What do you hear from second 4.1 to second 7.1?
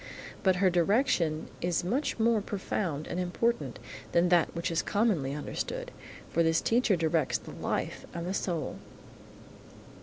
than that which is commonly understood, for this teacher